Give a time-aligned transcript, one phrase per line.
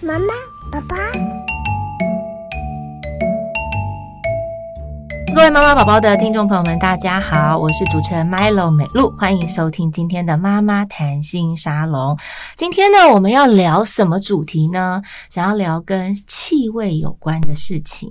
[0.00, 0.34] 妈妈，
[0.72, 0.96] 爸爸。
[5.34, 12.16] 各位妈妈宝宝的听众朋友们，大家好，我是主持人 Milo 美露，欢迎收听今天的妈妈谈心沙龙。
[12.56, 15.02] 今天呢，我们要聊什么主题呢？
[15.28, 18.10] 想要聊跟气味有关的事情。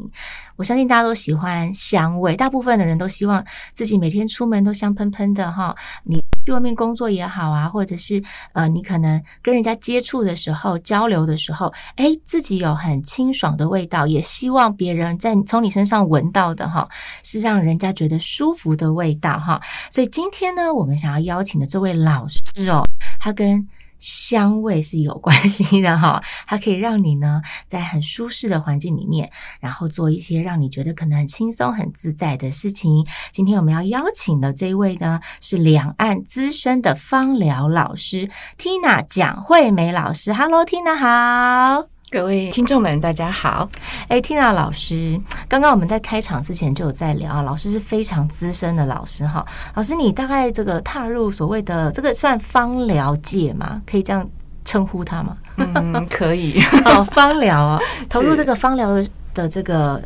[0.58, 3.44] 我相信大家都喜欢香味，大部分的人都希望
[3.74, 5.76] 自己每天出门都香喷喷的哈。
[6.04, 8.22] 你去外面工作也好啊，或者是
[8.54, 16.88] 呃，你可能跟人家接触的时候、交流的时候，诶，自己有很清爽的味道，也希望别人在从你身上闻到的哈，
[17.24, 19.60] 是让人家觉得舒服的味道哈。
[19.90, 22.84] 所以今天呢，我们想要邀请的这位老师哦，
[23.20, 23.68] 他跟
[24.00, 33.06] 香味是有关系的哈， 它可以让你呢在很舒适的环境里面，然后做一些让你觉得可能很轻松、很自在的事情。
[33.32, 40.34] 今天我们要邀请的这一位呢，是两岸资深的芳疗老师 Tina 蒋惠美老师。
[40.34, 41.95] Hello，Tina 好。
[42.12, 43.70] 各位听众们，大家好。
[44.08, 49.46] 哎，Tina 老师，刚刚我们在开场之前就有在聊，老师是非常资深的老师哈。
[49.74, 53.82] 老师，你大概这个踏入所谓的这个算芳疗界吗？
[53.86, 54.26] 可以这样
[54.64, 55.36] 称呼他吗？
[55.58, 56.62] 嗯，可以。
[56.86, 60.02] 哦，芳疗啊， 投入这个芳疗的的这个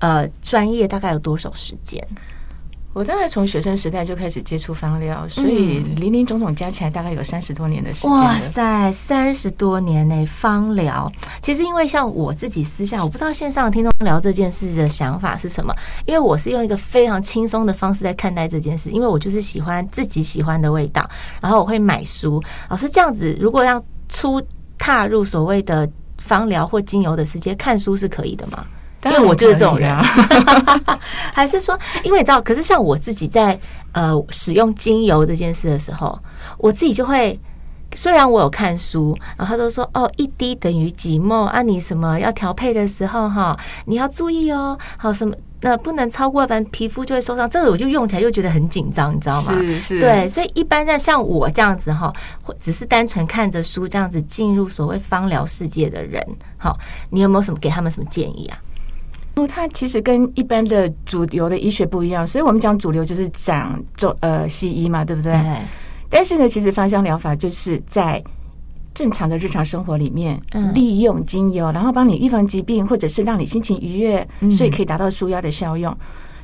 [0.00, 2.04] 呃专业大概有多少时间？
[2.94, 8.10] 我大概从学生时代就开始接触芳疗，所以林林总总加起来大概有三十多年的时间。
[8.12, 10.24] 哇塞，三十多年呢！
[10.24, 11.10] 芳疗
[11.42, 15.74] 其实因为像我自己私下，我不知道线上的听众聊这件事的想法是什么，
[16.06, 21.04] 因为我是用一个非常轻松的方式在看待这件事，因为我就是喜欢自己喜欢的味道，
[21.40, 22.40] 然后我会买书。
[22.68, 24.40] 老师这样子，如果要初
[24.78, 28.64] 踏入所谓的芳疗或精油的世界，看书是可以的吗？
[29.04, 30.02] 因为我就是这种人，啊
[31.32, 33.58] 还是说，因为你知道，可是像我自己在
[33.92, 36.18] 呃使用精油这件事的时候，
[36.58, 37.38] 我自己就会，
[37.94, 47.48] 虽然我有看书，然后他都说哦，一滴等于几墨啊，你什么要调配的时候哈，你要注意哦，好什么那不能超过，不然皮肤就会受伤。
[47.48, 49.54] 这个我就用起来又觉得很紧张，你知道吗？
[49.54, 52.12] 是是，对，所以一般在像我这样子哈，
[52.60, 56.22] 只是单纯看着书这样子进入所谓芳疗世界的人，
[56.58, 56.78] 好，
[57.10, 58.58] 你有没有什么给他们什么建议啊？
[59.36, 65.32] 哦，它其实跟一般的主流的医学不一样，所以我们讲主流就是讲中呃西医嘛，对不对？
[65.32, 65.56] 对。
[66.08, 68.22] 但是呢，其实芳香疗法就是在
[68.94, 70.40] 正常的日常生活里面，
[70.72, 75.92] 利用精油，然后帮你预防疾病，或者是让你心情愉悦，所以可以达到舒压的效用。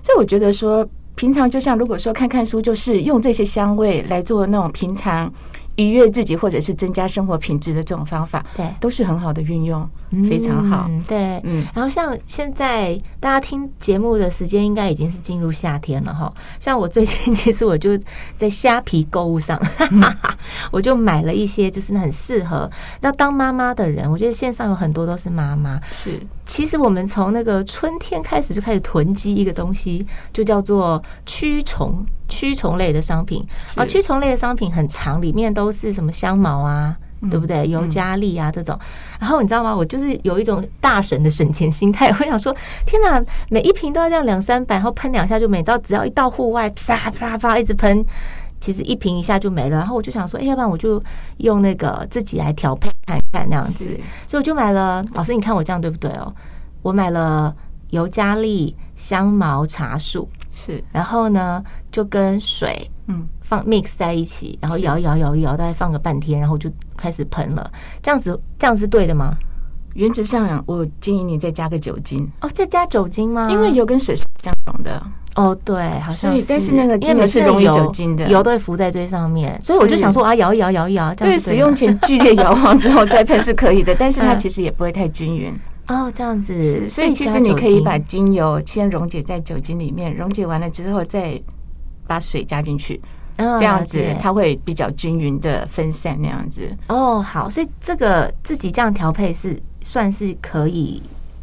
[0.03, 0.84] 所以我觉得说，
[1.15, 5.33] 平常就像如果说看看书，就是用这些香味来做那种平常。
[5.81, 9.89] 愉悦自己，或者是增加生活品质的这种方法，对，都是很好的运用，
[10.29, 10.87] 非常好。
[10.89, 11.67] 嗯、对，嗯。
[11.75, 16.33] 然后像现在大家听节目的时间，应该已经是进入夏天了哈。
[16.59, 17.99] 像我最近，其实我就
[18.37, 20.03] 在虾皮购物上，嗯、
[20.71, 22.71] 我就买了一些，就是很适合
[23.01, 24.11] 要当妈妈的人。
[24.11, 25.81] 我觉得线上有很多都是妈妈。
[25.91, 32.05] 是，其实我们从那个春天开始就开始囤积一个东西，就叫做驱虫。
[32.28, 33.47] 驱虫类的商品
[33.77, 37.69] 啊，驱虫类的商品很长，里面都是什么香茅啊，嗯、对不对？
[37.69, 38.77] 尤加利啊这种。
[39.21, 39.75] 然后你知道吗？
[39.75, 42.53] 我就是有一种大神的省钱心态，我想说，
[42.84, 45.59] 天哪，每一瓶都要这样两三百，然后喷两下就没。
[45.59, 48.05] 你知道，只要一到户外，啪啪啪一直喷，
[48.60, 49.78] 其实一瓶一下就没了。
[49.78, 51.00] 然后我就想说，哎，要不然我就
[51.37, 53.84] 用那个自己来调配看看那样子。
[54.26, 55.04] 所以我就买了。
[55.15, 56.32] 老师，你看我这样对不对哦？
[56.82, 57.54] 我买了
[57.88, 60.28] 尤加利、香茅、茶树。
[60.53, 61.62] 是，然后呢，
[61.93, 67.71] 就跟水嗯放 mix 在一起，然后摇一摇摇一摇，大概放个半天，然后就开始喷了。
[68.03, 69.37] 这样子，这样是对的吗？
[69.95, 73.49] 原则上，我建议你再加个酒精哦，再加酒精吗？
[73.51, 75.03] 因为油跟水是相同的
[75.34, 76.45] 哦，对，好像是。
[76.49, 85.53] 但是那个因为是溶酒精的，油都会浮在最上面，所以我就想说，啊，摇一摇摇一摇，对，使用前 剧烈摇晃之后再喷是可以的，但是它其实也不会太均匀。
[85.89, 91.41] 哦，这样子，所以其实你可以把精油先溶解在酒精里面，溶解完了之后再
[92.07, 93.01] 把水加进去，
[93.37, 96.62] 这样子它会比较均匀的分散那样子。
[96.89, 101.03] 哦，好，所以这个自己这样调配是算是可以，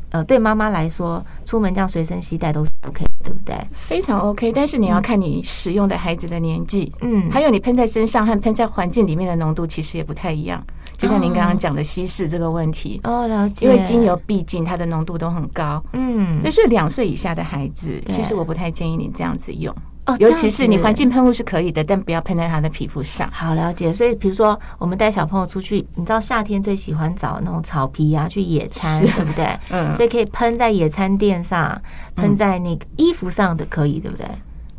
[0.10, 3.56] 呃，对妈妈来说，出门这样随身携带都是 OK，对不对？
[3.74, 10.64] 非常 OK，但是你要看你使用的孩子的年纪，嗯，还有你喷在身上和喷在环境里面的浓度其实也不太一样。
[10.98, 13.68] 就像您刚刚讲的稀释这个问题哦，了解。
[13.68, 19.72] 因为精油毕竟它的浓度都很高，嗯，就是两岁以下的孩子，其实我不太建议你这样子用
[20.08, 23.30] 哦，尤其是你环境喷雾是可以的，但不要喷在他的皮肤上。
[23.32, 23.94] 好，了解。
[23.94, 29.60] 所以比如说我们带小朋友出去，你知道夏天最喜欢找那种草皮啊，去野餐，对不对？
[29.70, 31.80] 嗯，所以可以喷在野餐垫上，
[32.16, 34.26] 喷在那个衣服上的可以，对不对？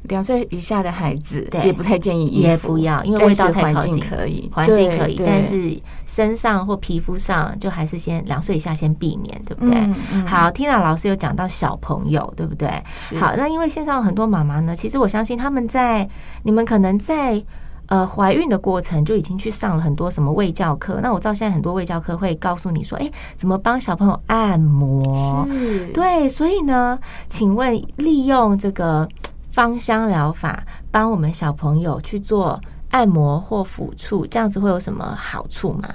[0.08, 3.98] 两岁以下的孩子也不太建议衣服，也不要，因为味道太靠近。
[4.08, 9.74] 可以，环境可以，但是身上或皮肤上就还是先两岁以下先避免，对不对？
[9.76, 12.68] 嗯嗯、好，Tina 老师有讲到小朋友，对不对？
[13.18, 16.08] 好，那因为线上有很多妈妈呢，其实我相信他们在
[16.44, 17.42] 你们可能在
[17.86, 21.00] 呃怀孕的过程就已经去上了很多什么卫教课。
[21.02, 25.46] 那我知道现在很多卫教课会告诉你说，哎，怎么帮小朋友按摩？
[25.92, 29.06] 对，所以呢，请问利用这个。
[29.58, 32.60] 芳香疗法帮我们小朋友去做
[32.90, 35.88] 按摩或抚触，这样子会有什么好处吗？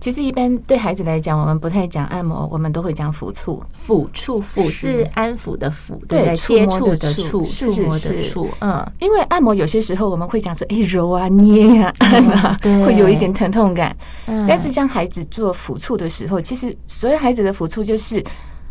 [0.00, 3.62] 其实一般对孩子来讲，我们不太讲按摩，我们都会讲抚触。
[3.86, 6.34] 抚触，抚是安抚的抚，对？
[6.34, 8.50] 接触的触，触摸的触。
[8.60, 13.96] 嗯，因为按摩有些时候我们会讲说，哎，揉啊、捏啊、 按啊，会有一点疼痛感。
[14.48, 18.20] 但是将孩子做抚触的时候，其实所有孩子的抚触就是。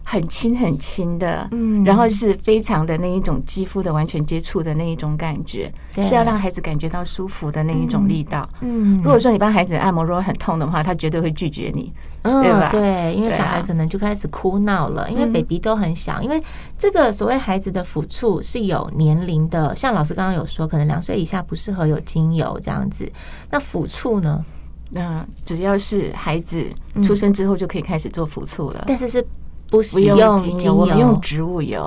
[0.04, 8.48] 很轻很轻的，嗯，然后是非常的那一种肌肤的完全接触的那一种感觉，是要让孩子感觉到舒服的那一种力道。
[8.62, 11.92] 嗯，如果说你帮孩子按摩，如果很痛的话，他绝对会拒绝你，
[12.24, 12.70] 嗯对吧？
[12.70, 16.22] 对，因为小孩可能就开始哭闹了，因为 baby 都很小。
[16.22, 16.42] 因为
[16.78, 23.10] 这个所谓孩子的抚触是有年龄的，像老师刚刚有说，可能两岁以下不适合有精油这样子。
[23.50, 24.44] 那抚触呢？
[24.92, 26.64] 那只要是孩子
[27.02, 29.26] 出生之后就可以开始做抚触了，但是是。
[29.74, 31.82] 不使用精油，我们用植物油。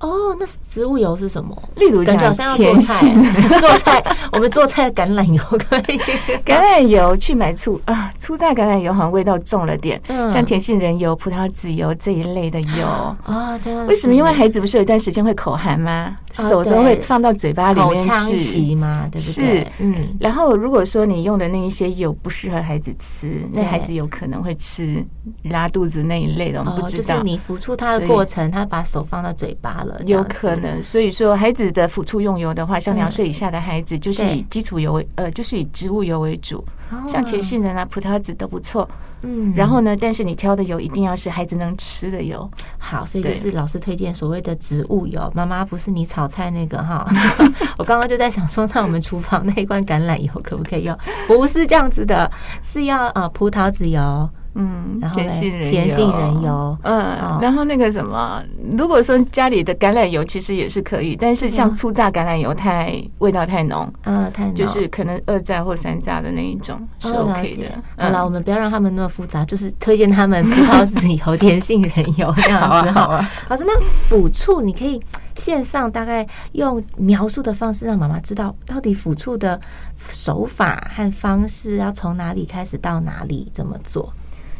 [0.00, 1.56] 哦，那是植物油是什么？
[1.76, 3.14] 例如讲，好像要做菜，
[3.60, 6.00] 做菜，我们做菜橄榄油可以。
[6.44, 10.00] 橄榄油去买醋啊，粗榨橄榄油好像味道重了点。
[10.08, 12.84] 嗯，像甜杏仁油、葡萄籽油这一类的油
[13.24, 13.86] 啊，这样。
[13.86, 14.14] 为什么？
[14.16, 16.16] 因为孩子不是有一段时间会口寒吗？
[16.32, 18.00] 手都会放到嘴巴里面
[18.36, 19.60] 去嘛，对不对？
[19.60, 20.08] 是，嗯。
[20.18, 25.04] 然后如果说你用的那一些油不适合孩子吃，那孩子有可能会吃
[25.44, 27.22] 拉肚子那一类的，我们不知道。
[27.28, 30.82] 你抚触他的过程，他把手放到嘴巴了，有可能。
[30.82, 36.64] 所以说，孩子的抚触用油的话，像两岁以下的孩子，就是以基础油为呃，就是以植物油为主，
[37.06, 38.88] 像甜杏仁啊、葡萄籽都不错。
[39.22, 42.48] 嗯，然后呢，但是你挑的油一定要是孩子能吃的油。
[42.78, 45.28] 好，所以就是老师推荐所谓的植物油。
[45.34, 47.04] 妈妈不是你炒菜那个哈，
[47.76, 50.96] 我刚刚就在想说，那我们厨房那一罐橄榄油可不可以用？
[51.26, 52.30] 不是这样子的，
[52.62, 54.30] 是要呃葡萄籽油。
[54.54, 58.42] 嗯，然后甜杏仁甜杏仁油，嗯，然后那个什么，
[58.76, 67.66] 如果说家里的橄榄油其实也是可以，但是像粗榨橄榄油太味道太浓，嗯，太浓，就是可能二榨或三榨的那一种是 OK 的。
[67.96, 72.66] 好了，我们不要让他们那么复杂，就是推荐他们葡萄籽油、甜杏仁油这样子。
[72.66, 73.30] 好啊，好啊。
[73.48, 73.72] 老师，那
[74.10, 75.00] 抚触你可以
[75.36, 79.60] 线上大概用描述的方式让妈妈知道到底抚触的
[80.08, 84.12] 手法和方式要从哪里开始到哪里怎么做。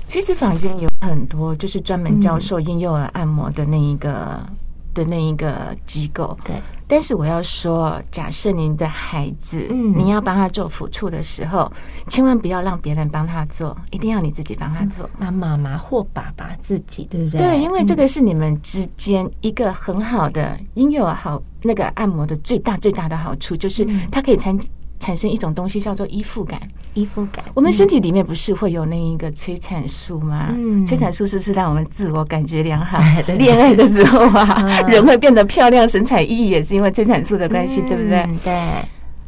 [0.08, 4.56] 其实坊间有很多就是专门教授婴幼儿按摩的那一个、嗯、
[4.94, 6.56] 的那一个机构，对。
[6.90, 11.70] 但是我要说，假设您的孩子，嗯，你要帮他做抚触的时候，
[12.08, 15.08] 千万不要让别人帮他做，一定要你自己帮他做。
[15.18, 17.38] 那妈妈或爸爸自己，对不对？
[17.38, 24.58] 对，因为这个是你们之间一个很好的婴幼儿好那个按摩的最大最大的好处，就是他可以参。
[25.00, 26.60] 产生一种东西叫做依附感，
[26.94, 27.44] 依附感。
[27.54, 30.48] 我们身体里面不是会有那一个催产素吗？
[30.50, 32.98] 嗯，催产素是不是让我们自我感觉良好？
[33.38, 38.28] 恋爱的时候啊，人会变得漂亮、神采奕奕，也是因为催产素的关系，对不对？
[38.44, 38.54] 对。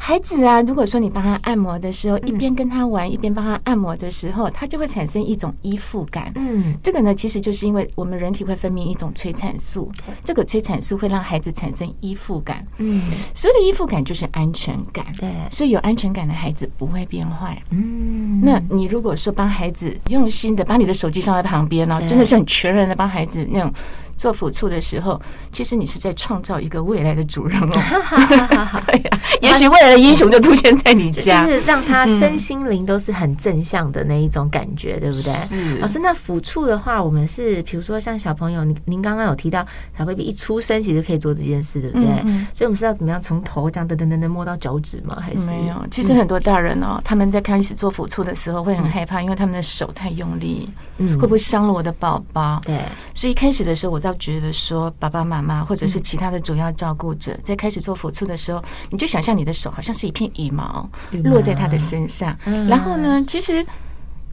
[0.02, 6.32] 孩子啊，如果说你帮他按摩的时候，一边跟他玩，一边帮他按摩的时候，他就会产生一种依附感。
[6.36, 9.92] 嗯，这个呢，其实就是因为我们人体会分泌一种催产素，
[10.24, 12.66] 这个催产素会让孩子产生依附感。
[12.78, 13.00] 嗯，
[13.34, 15.04] 所有的依附感就是安全感。
[15.18, 17.62] 对，所以有安全感的孩子不会变坏。
[17.68, 23.70] 嗯，那你如果说帮孩子用心的把你的手机放在旁边呢，真的是很全然的帮孩子那种。
[24.20, 25.18] 做抚触的时候，
[25.50, 27.72] 其实你是在创造一个未来的主人哦。
[28.86, 35.32] 对呀，也许未来的英雄就出现在你家，就是让他身心灵都是很正向的那一种感觉，对不对？
[35.46, 35.78] 是。
[35.78, 42.06] 老师，那抚触的话，我们是比如说像小朋友，您您刚刚有提到小 baby 一出生其实可以做这件事，对不对？
[42.52, 45.16] 所以我们是要怎么样从头这样噔噔噔噔摸到脚趾吗？
[45.18, 45.74] 还是没有？
[45.90, 52.60] 其实很多大人哦，他们在开始做抚触的时候会很害怕，因为他们的手太用力，嗯，会不会伤了我的宝宝？
[52.66, 52.78] 对。
[53.14, 60.88] 所以一开始的时候，我倒觉得说，爸爸妈妈或者是其他的主要照顾者，在开始做抚触的时候，你就想象你的手好像是一片羽毛
[61.24, 62.36] 落在他的身上，
[62.68, 63.64] 然后呢，其实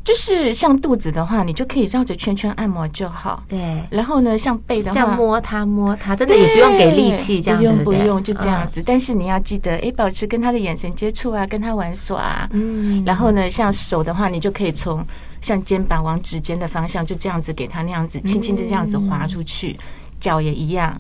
[0.04, 3.44] 就是像肚子的话，你就可以绕着圈圈按摩就好。
[3.48, 8.82] 对，然后呢，像背的话，像摸它摸它，真的也不用给力气，这样不用不用就这样子。
[8.84, 12.50] 但是你要记得，哎，保持跟他的眼神接触啊，跟他玩耍啊。
[12.54, 15.06] 嗯，然后呢，像手的话，你就可以从。
[15.42, 19.78] 像肩膀往指尖的方向，就这样子给他那样子，轻轻的这样子滑出去。
[20.20, 21.00] 脚也一样，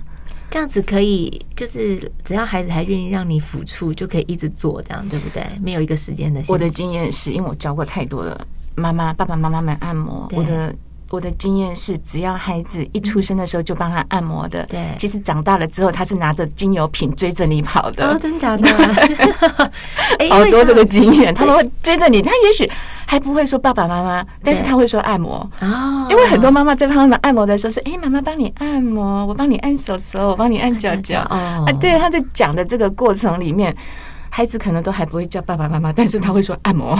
[0.50, 5.44] 这样子可以，就是只要孩子还愿意让你抚触，就可以一直做，这样对不对？
[5.62, 6.42] 没有一个时间的。
[6.48, 10.74] 我的经验是因为我教过太多的妈妈、爸爸妈妈们按摩，我的。
[11.10, 18.10] 我的经验是，只要孩子一出生的时候就帮他按摩的，对，其实长大了之后他是拿着精油品追着你跑的。
[18.10, 19.72] 哦，真的假的？
[20.30, 22.70] 好多这个经验，他们会追着你，他也许
[23.08, 26.06] 还不会说爸爸妈妈，但是他会说按摩啊。
[26.10, 31.26] 因为很多妈妈在帮他们按摩的时候是，哎，妈妈帮你按摩，我帮你按手手，我帮你按脚脚。
[31.30, 33.76] 哦，啊，对，他在讲的这个过程里面。
[34.30, 36.98] 孩子可能都还不会叫爸爸妈妈，但是他会说按摩。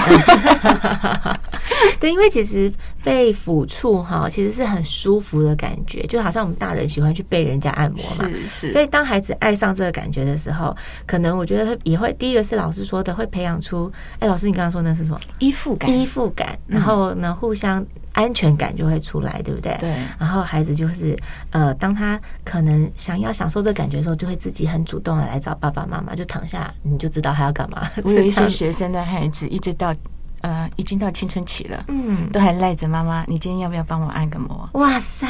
[2.00, 2.72] 对，因为其实
[3.04, 8.30] 被抚触哈，其实是很舒服的感觉，就好像我们大人喜欢去被人家按摩嘛。
[8.30, 8.70] 是是。
[8.72, 13.92] 所以当孩子爱上这个感觉的时候，可能我觉得也会第一个是老师说的，会培养出。
[14.20, 15.20] 哎，老师，你刚刚说那是什么？
[15.40, 15.90] 依附感。
[15.90, 16.58] 依附感。
[16.68, 17.86] 然后呢，互相。
[18.18, 19.78] 安全感就会出来，对不对？
[19.80, 19.94] 对。
[20.20, 21.16] 然后孩子就是，
[21.52, 27.88] 呃，当他可能想要享受这感觉的时候，就会自己很主动的来找爸爸妈妈，就躺下，你就知道他要干嘛。
[28.04, 29.94] 我有一些学生的孩子，一直到
[30.42, 34.68] 呃，已经到青春期了，嗯，都还赖着妈妈，你今天要不要帮我按个摩？
[34.74, 35.28] 哇塞，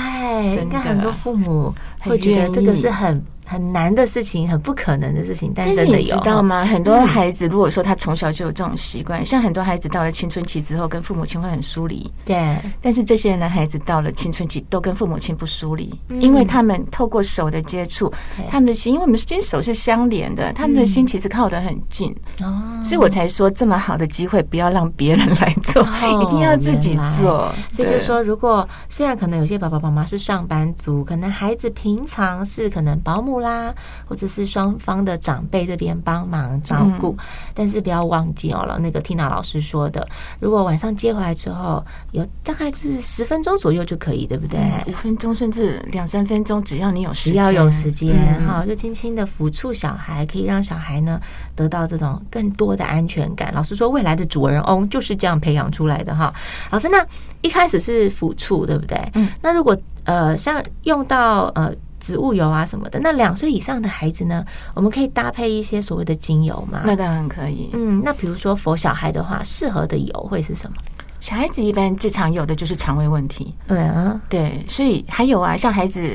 [0.56, 3.22] 应该很多父母会觉得这个是很。
[3.48, 5.92] 很难的事情，很不可能的事情，但真的有。
[5.92, 6.66] 但是你知道吗？
[6.66, 12.12] 很多孩子如果说他从小就有这种习惯，像很多孩子到了青春期之后，跟父母亲会很疏离。
[12.26, 12.58] 对。
[12.82, 18.12] 但是这些男孩子到了青春期，都跟父母亲不疏离，因为他们透过手的接触，
[18.50, 22.14] 他们的心，因为我们之间手是相连的，他们的心其实靠得很近。
[22.44, 22.82] 哦。
[22.84, 25.82] 所以我才说，这么好的机会，不要让别人来做，
[26.22, 27.50] 一定要自己做。
[27.72, 33.37] 所以就是说，如果虽然可能有些爸爸妈妈是上班族，可能孩子平常是可能保姆。
[33.40, 33.74] 啦，
[34.08, 38.78] 或者是双方的长辈这边帮忙照顾，嗯、但是不要忘记哦了。
[38.80, 40.08] 那个 Tina 老师说的，
[40.40, 44.60] 如果晚上接回来之后，有大概是十分钟左右就可以，对不对？
[44.88, 48.16] 五、嗯、分钟甚至两三分钟，只要你有时间，只要有时间
[48.46, 51.20] 哈、嗯，就轻轻的抚触小孩，可以让小孩呢
[51.56, 53.54] 得到这种更多的安全感。
[53.54, 56.34] 老师说，未来的主人翁就是这样培养出来的哈。
[56.72, 57.06] 老师，那
[57.42, 58.98] 一开始是抚触，对不对？
[59.14, 59.30] 嗯。
[59.42, 61.74] 那如果呃，像用到呃。
[62.08, 64.46] 植物油啊什么的，那两岁以上的孩子呢？
[64.74, 66.84] 我们可以搭配一些所谓的精油吗？
[66.86, 67.70] 那当然可以。
[67.74, 70.78] 嗯，那比如说佛小孩的话，适合的油会是什么？
[71.20, 73.54] 小孩子一般最常有的就是肠胃问题。
[73.68, 76.10] 对啊，对，所以还有啊，像孩子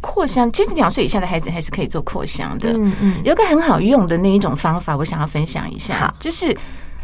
[0.00, 2.68] 扩香，其实两岁以下的孩子还是可以做扩香的。
[2.74, 6.56] 嗯嗯，有个很好用的那一种方法，我想要分享一下，好就是。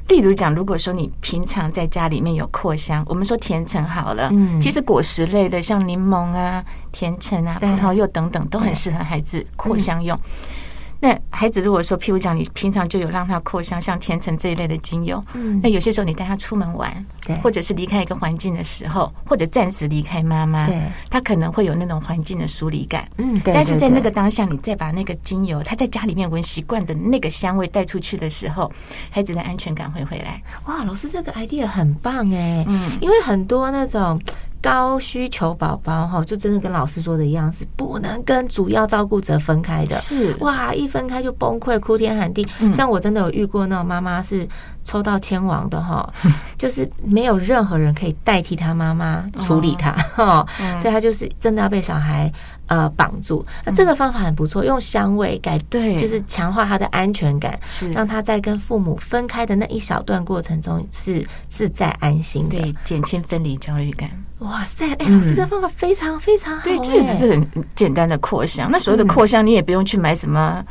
[0.09, 10.19] 例如讲，如果说你平常在家里面有扩香，我们说甜橙好了，嗯，其实果实类的像柠檬啊、甜橙啊、葡萄柚等等，都很适合孩子扩香用。
[11.05, 20.81] 那孩子如果说，譬如讲，你平常就有让他扩香，像甜橙这一类的精油，嗯，那有些时候你带他出门玩，对，或者是离开一个环境的时候，或者暂时离开妈妈，对，
[21.11, 23.53] 他可能会有那种环境的疏离感，嗯，对。
[23.53, 28.73] 但是在那个当下，你再把那个精油，他在家里面闻习惯的那个香味带出去的时候，
[29.11, 30.43] 孩子的安全感会回来。
[30.65, 34.19] 哇，老师这个 idea 很棒哎，嗯，因为很多那种。
[34.65, 39.95] 高需求宝宝哈，就真的跟老师说的一样，是不能跟主要照顾者分开的。
[39.97, 42.47] 是哇，一分开就崩溃，哭天喊地。
[42.61, 44.49] 嗯、像我真的有遇过那种妈妈是
[44.83, 46.11] 抽到千王的哈，
[46.57, 50.47] 就是没有任何人可以代替他妈妈处理他哈，
[50.81, 52.33] 所以他就是真的要被小孩。
[52.67, 64.09] 呃，绑住，那这个方法很不错，用香味改，对，就是强化他的安全感，是让他在跟父母分开的那一小段过程中是自在安心的，对，减轻分离焦虑感。
[64.41, 68.69] 哇塞，哎，老师这方法非常非常好，对，这只是很简单的扩香。
[68.71, 70.63] 那所谓的扩香，你也不用去买什么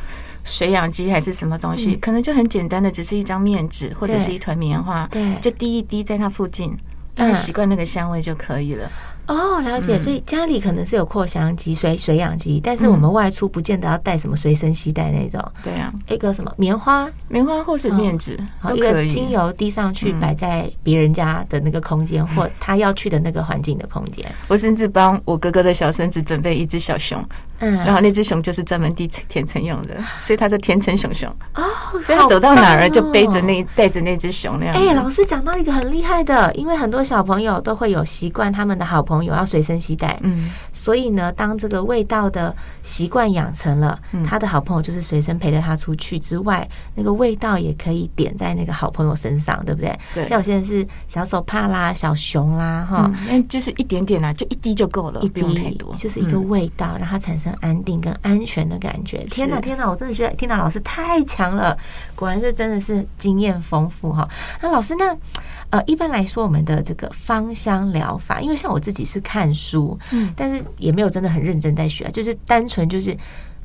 [0.43, 6.77] 水养机还是什么东西，可能就很简单的，只是一张面纸或者是一团棉花，对，就滴一滴在它附近，
[7.15, 8.91] 让它习惯那个香味就可以了。
[9.27, 9.97] 哦，了解。
[9.97, 15.41] 所以家里可能是有扩香机、水水氧机，但是我们外出不见得要带什么随身携带那种。
[15.63, 18.37] 对啊，一个什么棉花、棉花或是面纸。
[18.73, 24.25] 一个精油滴上去，摆在别人家的那个空间，或他要去的那个环境的空间。
[24.47, 27.23] 我甚至帮我哥哥的小孙子准备一只小熊，
[27.63, 31.29] 嗯，然后那只熊就是专门滴甜橙用的，所以它叫甜橙熊熊。
[31.55, 31.63] 哦，
[32.03, 34.75] 所以他走到哪儿就背着那带着那只熊那样。
[34.75, 39.33] 哎，老师讲到一个很厉害的，因为很多小朋友都会有习惯，他们的好朋友。
[39.33, 49.97] 要随身携带，嗯，所以呢，当这个味道的习惯养成了，他的好朋友就是随身陪着他出去之外，那个味道也可以点在那个好朋友身上，对不对？
[50.13, 59.17] 对，像有些人是小手帕啦、小熊啦，哈，嗯，就是一点点啊，就一滴就够了，一滴太多，就是一个味道，让它产生安定跟安全的感觉。
[59.29, 61.77] 天哪，天哪，我真的觉得 Tina 老师太强了，
[62.15, 64.27] 果然是真的是经验丰富哈。
[64.61, 65.15] 那老师那？
[65.69, 73.17] 呃，一般来说，我们的这个芳香疗法，因为像我自己是看书，嗯，但是也没有真的很认真在学，就是单纯就是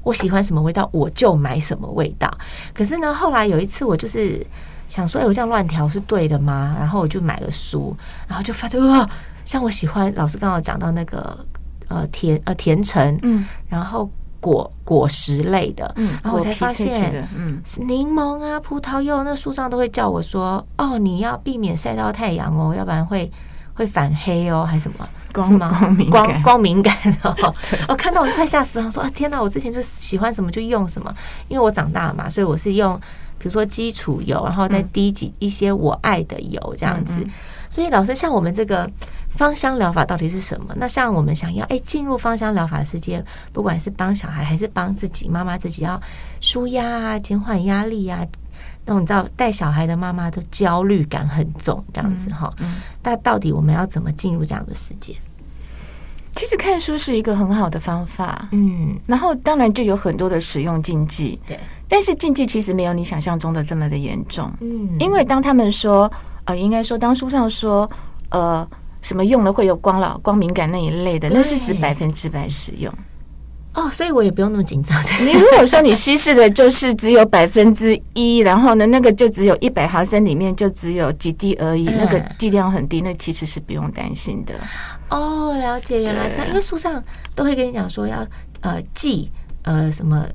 [0.03, 2.27] 我喜欢什么味道，我就买什么味道。
[2.73, 4.43] 可是呢，后来有一次我就是
[4.89, 6.75] 想说，哎，我这样乱调是对的吗？
[6.79, 7.95] 然后我就买了书，
[8.27, 9.07] 然后就发现，哇，
[9.45, 11.47] 像我喜欢老师刚刚讲到那个
[11.89, 14.09] 呃甜呃甜橙，嗯，然后
[14.41, 23.31] 果果实类的，嗯，然后我才发现，嗯，柠檬啊、葡萄柚，那树上都会叫我说，哦，你要避免晒到太阳哦，要不然会
[23.79, 25.09] 会反黑哦，还是什么？
[25.33, 26.93] 光光敏，光光敏感
[27.23, 27.55] 哦！
[27.87, 29.41] 我看到我就快吓死了，说啊天哪！
[29.41, 31.15] 我之前就喜欢什么就用什么，
[31.47, 32.99] 因为我长大了嘛，所以我是用
[33.39, 37.25] 比如说基础油，然后再滴几一些我爱的油这样子。
[37.71, 38.91] 所以老师，像我们这个
[39.29, 40.75] 芳香疗法到底是什么？
[40.77, 46.01] 那像我们想要哎进入芳香疗法的世界，不管是帮小孩还是帮自己，妈妈自己要
[46.41, 48.27] 舒压啊，减缓压力啊。
[48.89, 52.51] 那你知道带小孩的妈妈都焦虑感很重，这样子哈。
[53.03, 55.15] 那到底我们要怎么进入这样的世界？
[56.35, 61.59] 其实看书是一个很好的方法，嗯，然后当然就有很多的使用禁忌，对。
[61.89, 64.97] 但是禁忌其实没有你想象中的这么的严重，嗯。
[64.99, 66.11] 因为当他们说，
[66.45, 67.91] 呃，应该说当书上说，
[68.31, 68.67] 呃，
[69.03, 72.93] 什么用了会有光老、光敏感那一类的，那是指百分之百使用。
[73.75, 75.01] 哦，所以我也不用那么紧张。
[75.25, 84.55] 你如果说你稀释的就是只有百分之一，然后呢，那个就只有一百毫升里面就只有几滴而已，嗯、那个剂量很低，那其实是不用担心的。
[85.11, 87.03] 哦，了解，原来是因为书上
[87.35, 88.27] 都会跟你讲说要
[88.63, 89.31] 呃忌
[89.63, 90.27] 呃什么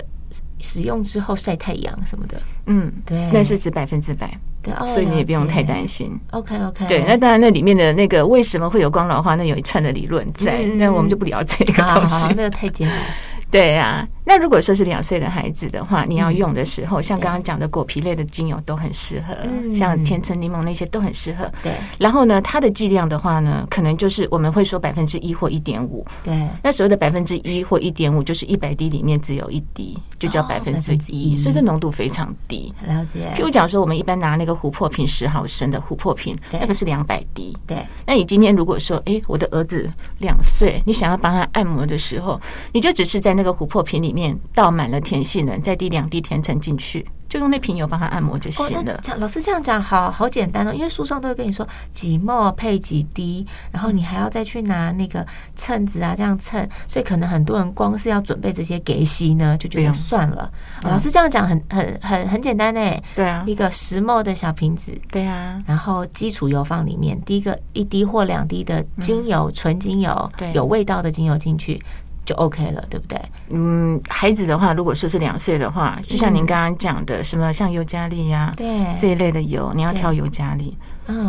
[0.60, 2.42] 使用之后晒太阳什么的。
[2.68, 4.40] 嗯，对，那是指百分之百。
[4.64, 6.18] 对，所以你也不用太担心。
[6.32, 6.88] OK OK。
[6.88, 12.30] 对，那当然那里面的那个为什么会有光老化，那有一串的理论在，那我们就不聊这个东西。
[12.30, 12.98] 那个太简单。
[13.52, 19.36] 对啊，那如果说是两岁的孩子的话，你要用的时候，像刚刚讲的果皮类的精油都很适合，
[19.74, 21.50] 像甜橙、柠檬那些都很适合。
[21.62, 26.04] 对，然后呢，它的剂量的话呢，可能就是我们会说百分之一或一点五。
[26.24, 32.74] 对，那所谓的百分之一或一点五，就是一百滴里面只有一滴，就叫百分之一，所以这浓度非常低。
[32.88, 33.32] 了解。
[33.36, 37.56] 譬如讲说，我们一般拿那个琥珀瓶十毫升的琥珀瓶，那个是两百滴。
[37.68, 39.88] 对，那你今天如果说，哎，我的儿子
[40.20, 43.44] 两岁，你想要帮他按摩的时候，你就只是在那个。
[43.44, 49.02] 那个琥珀瓶里面倒满了甜杏仁，再滴两滴甜橙进去，就用那瓶油帮他按摩就行了。
[49.18, 60.52] 老师这样讲，好好简单哦，因为书上都会跟你说几沫配几滴，然后你还要再去拿那个秤子啊，这样称，所以可能很多人光是要准备这些给息呢，就觉得算了。
[60.84, 62.80] 哦、老师这样讲很很很很简单呢。
[63.16, 71.82] 对啊，一个十沫的小瓶子，对啊，然后基础油放里面，滴个一滴或两滴的精油，纯、嗯、精油，对，有味道的精油进去。
[72.26, 73.20] 就 OK 了，对不对？
[73.50, 78.68] 嗯，孩子的话，如果说是两岁的话，就像您刚刚讲的，嗯、什么像尤加利呀，对
[79.00, 80.78] 这一类的油，你要挑尤加利。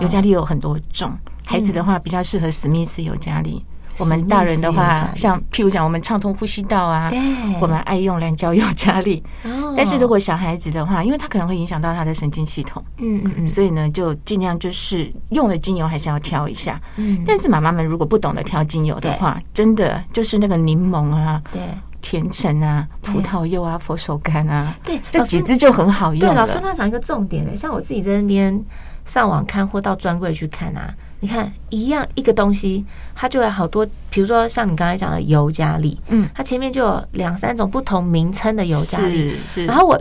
[0.01, 1.11] 尤加利有很多种，
[1.45, 3.65] 孩子的话比较适合史密斯尤加利。
[3.99, 7.19] 我们大人的话，像譬如讲，我们畅通呼吸道啊，对，
[7.61, 9.23] 我们爱用蓝胶尤加利。
[9.45, 16.81] 哦， 但是如果小孩子的话，因为他可能会影响到他的神经系统，嗯嗯嗯，所以呢，就尽量就是用的精油还是要挑一下。
[16.97, 21.63] 嗯，但是妈妈们如果不懂得挑精油的话，真的就是那个柠檬啊，对，
[22.03, 26.21] 甜橙啊，葡萄柚啊，佛手柑啊，对，这几支就很好用。
[26.21, 28.61] 对，老师他讲一个重点呢，像我自己在那边
[29.05, 30.93] 上网看或到专柜去看啊。
[31.25, 32.85] 你看，一样一个东西，
[33.15, 39.31] 它就有好多，比如说像你刚才讲的尤加利，嗯，它前面就有两三种不同名称的尤加利。
[39.31, 39.65] 是是。
[39.65, 39.99] 然后我，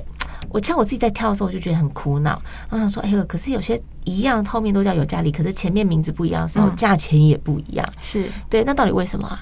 [0.49, 2.41] 我像我自己在跳的时候，我就觉得很苦恼。
[2.69, 7.87] 我想说，哎呦，可是有些一样，后面都叫尤加利，可是前面名字不一样的时候，价钱也不一样。
[8.01, 9.39] 是对，那到底为什么？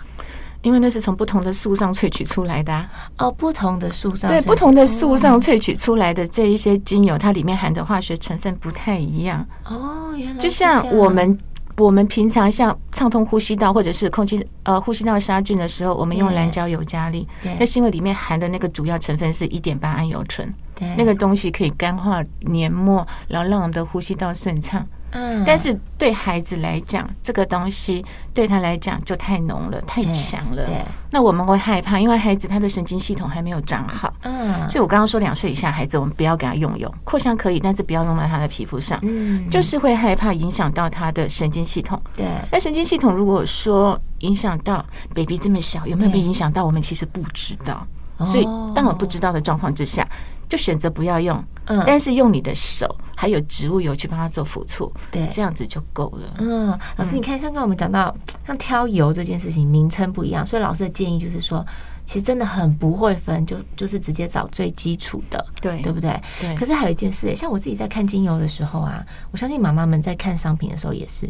[0.62, 2.86] 因为那是从不同的树上萃取出来的。
[3.18, 9.44] 哦，不同的树上，对，不同的树上萃取出来的这一些精油，它里面含的化学成分不太一样。
[9.66, 11.36] 哦，原来就像我们。
[11.78, 17.28] 我们平常像畅通呼吸道或者是空气呃呼吸道杀菌的时候，我们用蓝胶尤加利，
[17.60, 20.54] 那是因为里面含的那个主要成分是一点八氨油醇，
[20.98, 24.86] 那个东西可以干化黏膜，然后让我们的呼吸道顺畅。
[25.14, 28.02] 嗯，但是对孩子来讲，这个东西
[28.34, 30.66] 对他来讲就太浓了，太强了。
[30.66, 34.14] 对，那我们会害怕，因为孩子他的神经系统还没有长好。
[34.22, 38.98] 嗯，所以我刚刚说两岁以下孩子，我们不要给他用用，扩香可以，但是不要用在他的皮肤上。
[39.02, 42.02] 嗯，就是会害怕影响到他的神经系统。
[42.16, 46.64] 对，那神经系统如果说影响到 baby 这么小，有没有被影响到？
[46.64, 47.86] 我们其实不知道。
[48.24, 50.08] 所以当我不知道的状况之下。
[50.52, 56.34] 就选择不要用，嗯，但是用你的手还有植物油去帮它做辅助，对，这样子就够了。
[56.40, 58.14] 嗯，老师，你看，像刚我们讲到，
[58.46, 61.66] 像挑油这件事情，名称不一样，所以老师的建议就是说，
[62.06, 66.22] 其实真的很不会分，就就是直接找最基础的，对，对不对？
[66.42, 66.54] 对。
[66.58, 71.30] 可是还有一件事，像我自己在看精油的时候啊，我相信妈妈们在看商品的时候也是，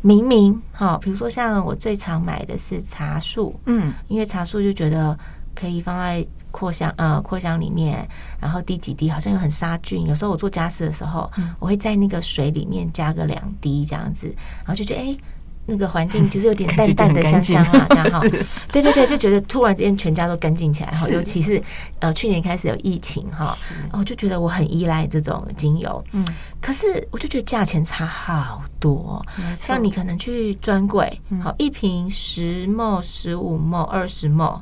[0.00, 5.18] 明明哈，比如说像我最常买的是茶树，嗯，因为茶树就觉得。
[5.60, 8.08] 可以放在扩香呃扩香里面，
[8.40, 10.06] 然后滴几滴，好像又很杀菌。
[10.06, 14.26] 有时候我做家事的时候，嗯、我会在那个水里面加个两滴这样子，
[14.58, 15.04] 然后就觉得哎。
[15.06, 15.18] 欸
[15.66, 18.20] 那个环境就是有点 淡淡的香香啊，这样哈，
[18.72, 21.62] 对对对，就觉得突然之间全家都干净起来哈，尤其是
[22.00, 23.46] 呃去年开始有疫情哈，
[23.88, 26.24] 然后就觉得我很依赖这种精油，嗯，
[26.60, 29.24] 可是我就觉得价钱差好多，
[29.56, 34.60] 像你可能去专柜，好一瓶十 ml、十五 ml、二十 ml，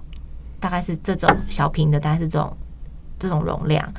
[0.60, 2.56] 大概是这种小瓶的，大概是这种
[3.18, 3.92] 这种容量，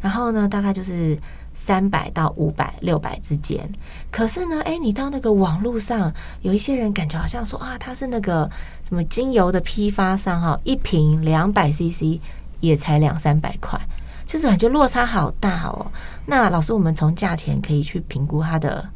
[0.00, 1.18] 然后呢，大概就是。
[1.52, 3.68] 三百到五百、六百之间，
[4.10, 8.48] 可是呢，哎，你到那个网络上，有一些人感觉好像说啊，他是那个
[8.82, 12.18] 什么精油的批发商哈，一瓶两百 CC
[12.60, 13.78] 也才两三百块，
[14.24, 15.84] 就是感觉落差好大哦。
[16.24, 18.88] 那老师，我们从价钱可以去评估它的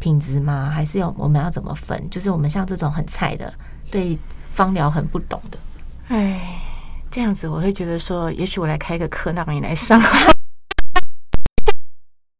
[0.00, 0.68] 品质吗？
[0.68, 2.02] 还是要我们要怎么分？
[2.10, 3.52] 就是我们像这种很菜的，
[3.88, 4.18] 对
[4.50, 5.58] 芳疗很不懂的，
[6.10, 6.60] 哎，
[7.08, 9.96] 这样子我会觉得说，也许我来开个课，让你来上。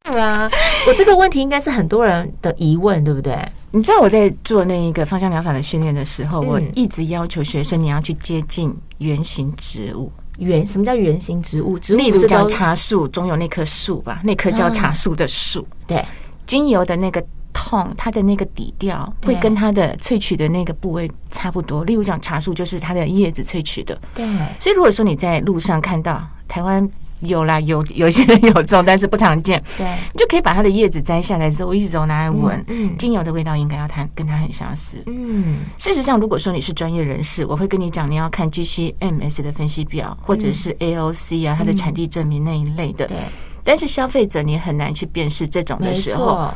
[0.03, 0.51] 对啊，
[0.89, 3.39] 我这个问题应该是很多人的疑问，对不对？
[3.71, 10.11] 你知道我在做那一个芳香疗法的训练的时候，嗯、我一直要求学生你要去接近圆形植物。
[10.39, 11.79] 圆什么叫圆形植物？
[11.79, 14.21] 植物例如叫茶树，总有那棵树吧？
[14.25, 15.61] 那棵叫茶树的树。
[15.61, 16.05] 嗯、对，
[16.45, 17.25] 精油的那个
[17.61, 21.85] 痛，它的那个底调会跟它的萃取的那个部位差不多。
[21.85, 24.01] 例如讲茶树，就是它的叶子萃取的。
[24.15, 24.25] 对，
[24.59, 26.89] 所以如果说你在路上看到台湾。
[27.21, 29.63] 有啦，有有些人有种，但是不常见。
[29.77, 32.65] 对，你就可以把它的叶子摘下来之后，一揉拿来闻。
[32.69, 34.97] 嗯，精油的味道应该要它跟它很相似。
[35.05, 43.07] 嗯，事实上，如果说你是专业人士，我会跟你讲，你要看 GC-MS 的分析表，或者是 AOC 啊，它的产地证明那一类的。
[43.07, 43.19] 对。
[43.63, 46.51] 但是消费者你很难去辨识这种的时候，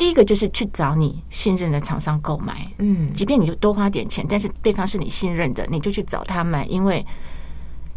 [0.00, 2.66] 第一个就是去找你信任的厂商购买。
[2.78, 7.04] 嗯，即便你就多花点钱，但是对方是你信任的，你就去找他买，因为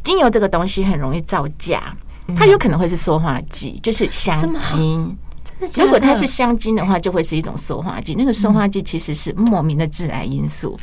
[0.03, 1.95] 精油这个东西很容易造假。
[2.35, 5.17] 它有可能会是塑化剂，就是香精。
[5.75, 8.15] 如果它是香精的话，就会是一种塑化剂。
[8.15, 10.77] 那个塑化剂其实是莫名的致癌因素。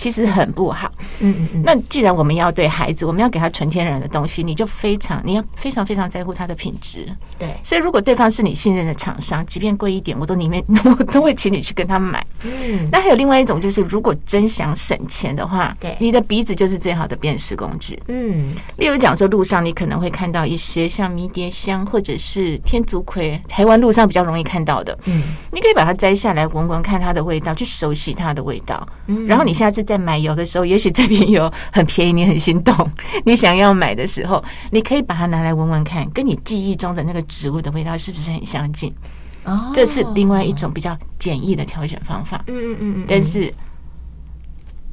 [0.00, 1.62] 其实很不好，嗯嗯嗯。
[1.62, 7.06] 那既然我们要对孩子，我们要给他纯天然的东西，你就非常你要非常非常在乎它的品质。
[7.38, 10.64] 对，所以如果对方是你信任的厂商，即便贵一点，我都宁愿
[10.98, 12.26] 我都会请你去跟他买。
[12.44, 12.88] 嗯。
[12.90, 18.02] 那还有另外一种，就是如果真想省钱的话，对，你的鼻子就是最好的辨识工具。
[18.08, 18.54] 嗯。
[18.78, 24.98] 例如讲说，路上你可能会看到一些像迷迭香或者是天竺葵，台湾路上比较容易看到的。
[25.04, 25.22] 嗯。
[25.52, 28.88] 你可以把它摘下来闻闻看它的味道，去熟悉它的味道。
[29.06, 29.26] 嗯。
[29.26, 29.84] 然后你下次。
[29.90, 32.88] 在买油的时候，也许这瓶油很便宜，你很心动，
[33.24, 38.94] 你想要买的时候，你可以把它拿来闻闻看，跟你记忆中的那个植物的味道是不是很相近？
[39.42, 42.44] 哦，这是另外一种比较简易的挑选方法。
[42.46, 43.52] 嗯嗯嗯嗯，但是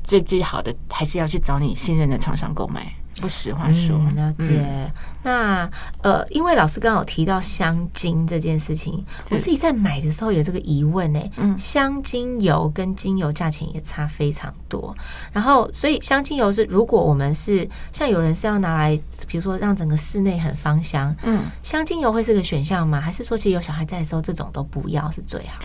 [0.04, 2.92] 最最好的还是要去找你信任的厂商购买。
[3.22, 4.48] 不实话说，嗯、了解。
[4.62, 4.92] 嗯、
[5.24, 5.70] 那
[6.02, 11.20] 呃，因为老师刚好提到香精这件事情，我自己在买的时候有这个疑问呢。
[11.38, 14.96] 嗯，香精油跟精油价钱也差非常多。
[15.32, 18.96] 然后，所以香精油是，如果我们是像有人是要拿来，
[19.28, 23.02] 比如说让整个室内很芳香，嗯，香精油会是个选项吗？
[23.02, 25.60] 还是说，其实有小孩在的时候，这种都不要是最好？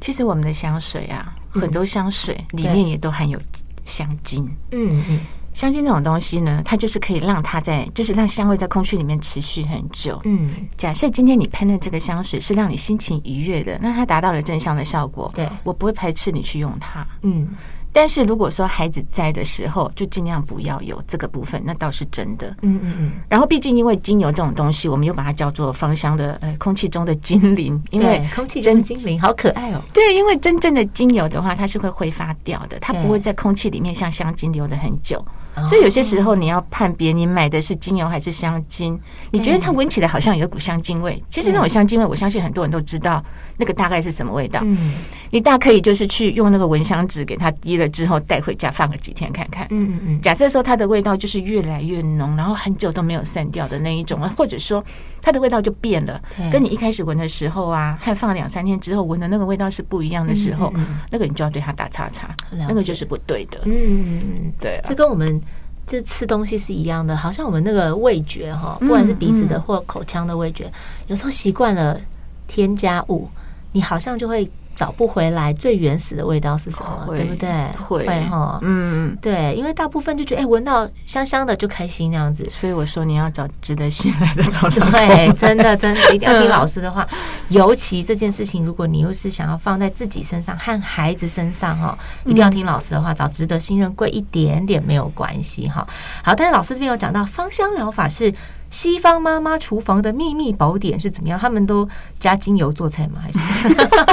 [0.00, 3.40] 其实我们的香水啊，很多香水里面也都含有
[3.84, 4.48] 香精。
[4.72, 5.20] 嗯嗯。
[5.58, 10.20] 嗯香精这种东西呢，它就是可以让它在，就是让香味在空气里面持续很久。
[10.24, 15.28] 嗯，假设今天你喷的这个香水是让你心情愉悦的，那它达到了正向的效果。
[15.34, 17.04] 对，我不会排斥你去用它。
[17.22, 17.48] 嗯。
[17.90, 22.54] 但是如果说孩子在的时候，就尽量不要有这个部分，那倒是真的。
[22.62, 23.12] 嗯嗯嗯。
[23.28, 29.82] 然后，毕竟因为精油这种东西，我们又把它叫做芳香的呃空气中的精灵，因为空气中的精灵好可爱哦。
[29.92, 35.24] 对，因为真正的精油的话，它是会挥发掉的，它不会在空气里面像香精留的很久。
[35.66, 38.98] 所以有些时候你要判别你买的是精油还是香精，
[39.30, 43.24] 你觉得它闻起来好像有一股香精味，其实那种香精味，我相信很多人都知道
[43.56, 44.60] 那个大概是什么味道。
[44.62, 44.94] 嗯，
[45.30, 49.66] 你大可以就是去用那个蚊香纸给它滴了之后带回家放个几天看看。
[49.70, 50.20] 嗯嗯嗯。
[50.20, 54.82] 假设说它的味道就是越来越浓，然后很久都没有散掉的那一种，或者说
[55.28, 56.18] 它的味道就变了，
[56.50, 60.72] 跟你一开始闻的时候啊，还放了两三天之后闻的那个味道是不一样的时候，
[61.10, 63.60] 那个你就要对它打叉叉，那个就是不对的。
[63.66, 65.38] 嗯对，这跟我们。
[65.86, 70.70] 就吃东西是一样的，好像我们那个味觉哈，不管是鼻子的或口腔的味觉，
[71.06, 71.98] 有时候习惯了
[72.46, 73.26] 添加物，
[73.72, 74.46] 你好像就会
[74.78, 77.50] 找不回来最原始的味道是什么，对不对？
[77.76, 82.48] 会会哈，嗯，对，因为大部分就觉得哎，闻到香香的就开心那样子。
[82.48, 84.42] 所以我说你要找值得信赖的。
[84.92, 87.04] 对，真的真的一定要听老师的话。
[87.50, 95.84] 尤其这件事情，如果你又是想要放在自己身上和孩子身上哈，一定要听老师的话，找值得信任、贵一点点没有关系哈。
[96.22, 98.32] 好，但是老师这边有讲到芳香疗法是。
[98.70, 101.38] 西方妈妈厨房的秘密宝典是怎么样？
[101.38, 103.20] 他们都加精油做菜吗？
[103.22, 103.38] 还是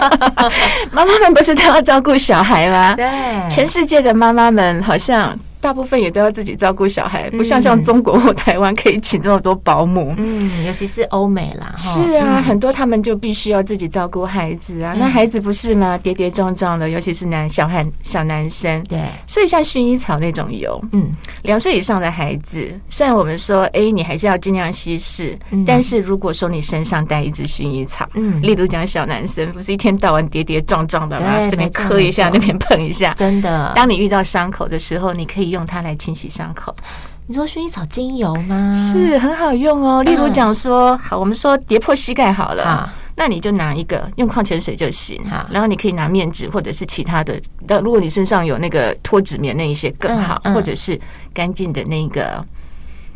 [0.91, 2.93] 妈妈们不是都要照顾小孩吗？
[2.95, 3.05] 对，
[3.49, 5.37] 全世界的妈妈们好像。
[5.65, 10.13] 大部分也都要自己照顾小孩，不像像中国或台湾可以请这么多保姆。
[10.15, 14.93] 嗯，尤其是欧美啦，是啊，很多他们就必须要自己照顾孩子啊。
[14.95, 15.97] 那孩子不是吗？
[15.97, 18.83] 跌跌撞撞的，尤其是男小孩、小男生。
[18.83, 21.09] 对，所以像薰衣草那种油，嗯，
[21.41, 31.49] 两岁以上的孩子，虽然我们说，哎，你还是要尽量稀释，但是如果说你身上带一支薰衣草，嗯，例如讲小男生，不是一天到晚跌跌撞撞的吗？
[31.49, 33.73] 这边磕一下，那边碰一下，真的。
[33.75, 36.75] 当你遇到伤口的时候，你可以用它来清洗伤口。
[37.27, 38.71] 你说薰衣草精油吗？
[38.75, 40.03] 是很好用哦。
[40.03, 45.19] 例如讲说，好，我们说跌破膝盖好了，那你就拿一个用矿泉水就行。
[45.27, 47.41] 哈，然后你可以拿面纸或者是其他的。
[47.65, 50.99] 但如果你身上有那个脱脂棉那一些更好，或者是
[51.33, 52.45] 干净的那个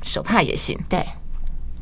[0.02, 0.76] 手帕也行。
[0.90, 1.06] 对，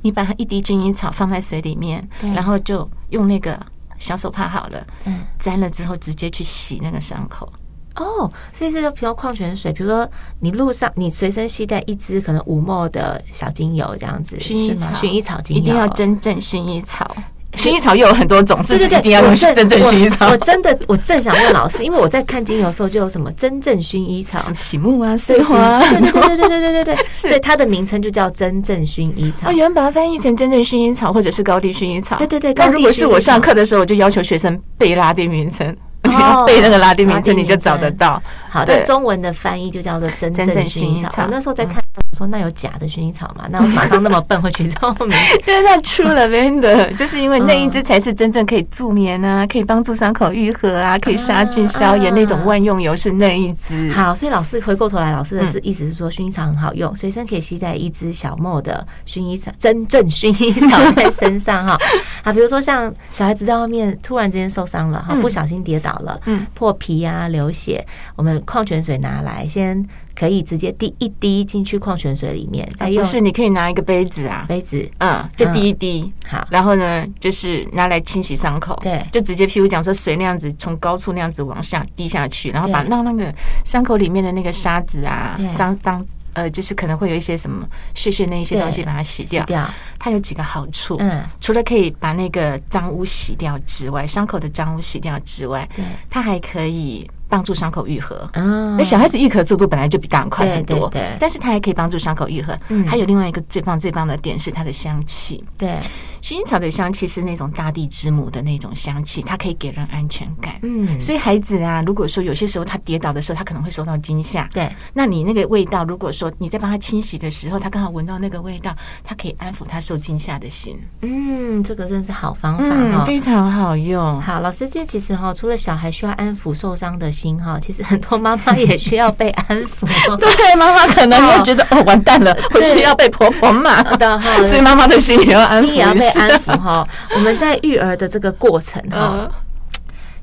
[0.02, 3.58] 你把它一滴薰衣草放在水里面，然后就用那个
[3.98, 7.50] 小手帕好了，嗯，沾了之后直接去洗那个伤口。
[7.98, 17.16] 哦，所以是说，比如矿泉水，比如说你路上你随身携带一支可能五 ml 的小精油这样子，薰衣草，薰衣草精油，一定要真正薰衣草。
[17.54, 20.28] 薰衣草又有很多种，对对对，一定要用真正薰衣草。
[20.28, 29.48] 我真的，我正想问老师，因为我在看精油的时候就有什么真正薰衣草，什么醒目啊、碎花，对对对对对对对对， 所以它的名称就叫真正薰衣草。
[29.48, 32.18] 我原本把它翻译成真正薰衣草，或者是高地薰衣草。
[32.18, 35.76] 对对对，那如果是我上课的时候，我就要求学生背拉丁名称。
[36.22, 38.22] 哦，背那个拉丁名字你就找得到。
[38.50, 41.24] 好的，中文的翻译就叫做真正薰衣草。
[41.24, 43.48] 我那时候在看，我说那有假的薰衣草吗？
[43.52, 45.38] 那我马上那么笨会取这种名字？
[45.46, 53.92] 对，那出了名的，就是因为那一支才是真正可以助眠啊，可以帮助伤口愈合啊，可以杀菌消炎那种万用油是那一支。
[53.92, 61.78] 好，所以老师回过头来，老师的是意思是说薰衣草很好用，随身可以携带一支小莫的薰衣草，真正薰衣草在身上哈。
[62.24, 69.86] 啊，比如说像小孩子在外面突然之间受伤了哈，不小心跌倒了，嗯，破皮啊，流血，我们矿泉水拿来，先
[70.18, 73.04] 可以直接滴一滴进去矿泉水里面，再用。
[73.04, 83.32] 不是，你可以拿一个杯子啊，杯子，嗯，就滴一滴，好，然后呢，就是拿来清洗伤口，对，就直接譬如讲说水那样子从高处那样子往下滴下去，然后把让那个
[83.64, 86.04] 伤口里面的那个沙子啊，脏脏。
[86.34, 89.42] 呃，就是可能会有一些什么屑屑那一些东西，把它洗掉。
[89.42, 89.68] 洗掉。
[89.98, 98.30] 它有几个好处，嗯，除了可以把那个脏污洗掉之外，伤口的脏污洗掉之外，对，它还可以帮助伤口愈合。
[98.34, 102.58] 嗯，那小孩子愈合速度本来就比大人快很多，对，但是它还可以帮助伤口愈合。
[102.70, 105.76] 嗯，还有另外一个最棒最棒的点是它的香气，对。
[106.22, 110.56] 薰衣草的香气是那种大地之母的那种香气，它可以给人安全感。
[110.64, 114.50] 嗯，所以孩子啊，如果说有些时候他跌倒的时候，他可能会受到惊吓。
[114.54, 120.78] 对，那你那个味道，如果说你在帮他清洗的时候，他刚好闻到那个味道，他可以安抚他受惊吓的心。
[121.02, 124.20] 嗯，这个真是好方法嗯，非常好用。
[124.22, 129.86] 好，老师，这其实哈，除了小孩需要安抚受伤的心哈，其实很多妈妈也需要被安抚。
[130.18, 136.07] 对，妈妈可能会觉得哦，完蛋了，我需要被婆婆骂 的哈，所以妈妈的心也要安抚一下。
[136.20, 139.30] 安抚哈， 我们在育儿的这个过程哈，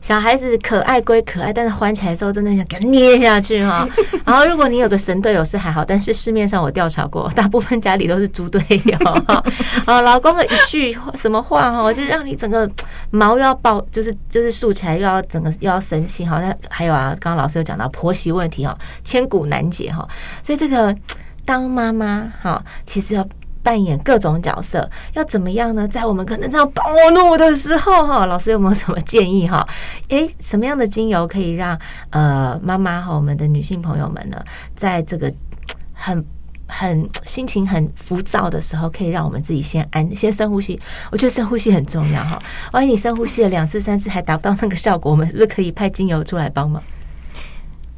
[0.01, 3.88] 小孩子可爱归可爱，但是欢起来的时候，真的想给他捏下去哈。
[4.27, 9.42] 然后，如果你有个神队友是还好，但是市面上我调查过，大部分家里都是猪队友哈。
[9.87, 12.70] 啊，老公的一句什么话哈，就让你整个
[13.11, 16.38] 毛又要爆，就是就是竖起来，又要整个又要生气哈。
[16.38, 20.07] 那还有啊，刚刚老师有讲到婆媳问题哈，千古难解哈。
[20.42, 20.94] 所以这个
[21.47, 23.27] 当妈妈哈，其实要。
[23.64, 25.88] 扮演各种角色，要怎么样呢？
[25.88, 29.48] 在我们可能这样暴怒的时候，哈，老师有没有什么建议？
[29.48, 29.66] 哈，
[30.09, 31.77] 诶，什么样的精油可以让
[32.11, 34.37] 呃妈妈和我们的女性朋友们呢，
[34.77, 35.33] 在这个
[35.94, 36.22] 很
[36.66, 40.79] 很心情很浮躁的时候，可以让我们自己先安，先深呼吸。
[41.11, 42.38] 我觉得深呼吸很重要，哈。
[42.72, 46.83] 万一你深呼吸了两次、三次还达不到那个效果，我们是不是可以派精油出来帮忙？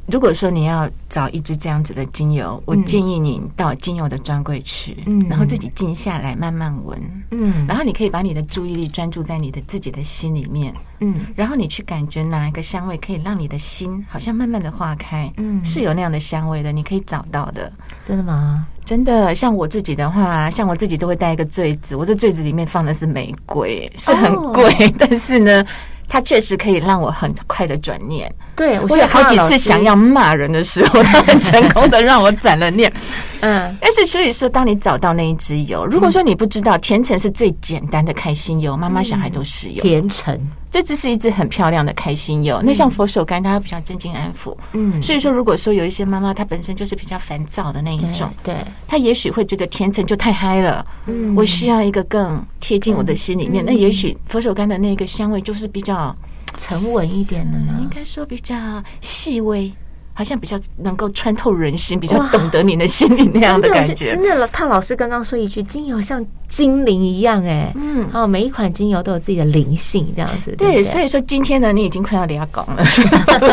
[0.09, 6.97] 如果说你要找一支这样子的精油，我建议你到精油的专柜去，嗯，然后自己静下来慢慢闻，
[7.31, 17.69] 嗯，然后你可以把你的注意力专注在你的自己的心里面，嗯，然后你去感觉哪一个香味可以让你的心好像慢慢的化开，嗯，是有那样的香味的，你可以找到的。
[18.07, 18.65] 真的吗？
[18.85, 25.65] 真的，像我自己的话，像我自己都会带一个坠子，我这坠子里面放的是玫瑰，是很贵， 但是呢。
[26.07, 28.33] 它确实可以让我很快的转念。
[28.55, 32.91] 对，我有好几次想要骂人的时候，他很成功的让我转了念。
[33.41, 40.39] 嗯，但是所以说，当你找到那一支油，如果说你不知道甜橙是最简单的开心油，妈妈小孩都使用甜橙。
[40.69, 44.55] 这只是一只很漂亮的开心油，那像佛手柑，它比较镇静安抚。
[44.73, 48.55] 嗯，所以说，如果说有一些妈妈她本身就是比较烦躁的那一种，对，
[48.87, 50.85] 她也许会觉得甜橙就太嗨了。
[51.05, 53.63] 嗯，我需要一个更贴近我的心里面。
[53.65, 56.15] 那也许佛手柑的那个香味就是比较
[56.57, 59.71] 沉稳一点的嘛，应该说比较细微。
[60.17, 64.15] 好像比较能够穿透人心，比较懂得你的心理那样的感觉。
[64.15, 70.55] 真的，汤老师刚刚说一句，精油像精灵一样，哎，嗯，哦，每一款精油都有自己的灵性，这样子。
[70.57, 72.83] 对，所以说今天呢，你已经快要俩拱了。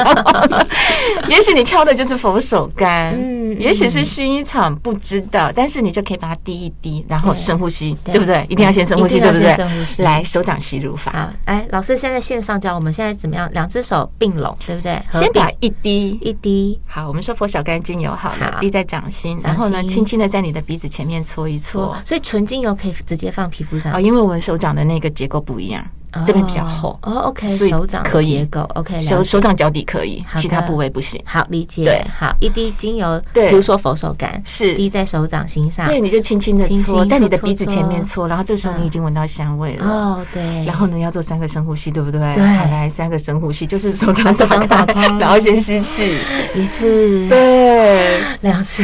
[1.28, 8.46] 也许你挑的就是佛手柑，嗯，也许是薰衣草，不知道，但是你就可以把它滴一滴，然后深呼吸，对不对？
[8.48, 9.54] 一定要先深呼吸，对不对？
[9.54, 10.02] 深呼吸。
[10.02, 11.12] 来，手掌吸入法。
[11.12, 13.50] 好，哎，老师现在线上教我们现在怎么样？
[13.52, 14.98] 两只手并拢，对不对？
[15.12, 16.53] 先把一滴一滴。
[16.86, 21.96] 好，我们说佛手柑精油好了，滴在掌心，然后呢，轻轻的在你的鼻子前面搓一搓。
[22.04, 25.84] 所以纯精油可以直接放皮肤上，哦，因为我们手掌的那个结构不一样。
[26.26, 31.20] 这边比较厚哦，OK，手掌可以结构，OK，手手掌脚底可以，其他部位不行。
[31.24, 31.84] 好，理解。
[31.84, 39.86] 对，好，一滴精油，对，比如说佛手柑，是滴在手掌心上，对，你就轻轻的搓，在你的鼻子前面搓，然后这时候你已经闻到香味了。
[39.86, 40.64] 哦，对。
[40.64, 42.20] 然后呢，要做三个深呼吸，对不对？
[42.34, 42.42] 对。
[42.42, 46.18] 来，三个深呼吸，就是手掌手掌打开，然后先吸气
[46.54, 48.82] 一次，对，两次。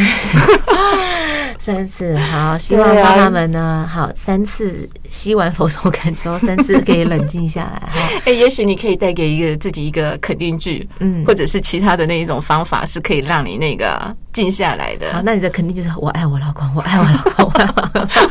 [1.70, 8.10] 三次好，希望妈妈们呢，好三次吸完佛手感之后，三次可以冷静下来哈。
[8.26, 15.12] 哎，也许你可以带给一个自己一个肯定句，嗯，或者是其他的那一种方法，是可以让你那个静下来的。
[15.12, 17.62] 好，那你的肯定就是我爱我老公，我爱我老公，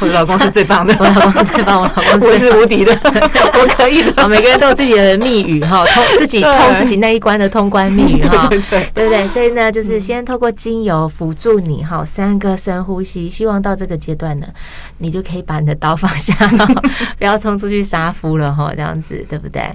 [0.01, 4.27] 我的老公是最棒的，我老公是最棒，我老公我是无敌的， 我可以的。
[4.29, 9.27] 每个人都有自己的密语哈，通自己 通自己那一关的通关密语哈， 对对不对？
[9.27, 13.27] 所以呢，就是先透过精油辅助你哈，三个深呼吸。
[13.29, 14.47] 希望到这个阶段呢，
[14.97, 16.33] 你就可以把你的刀放下，
[17.17, 19.69] 不要冲出去杀夫了哈，这样子对不对？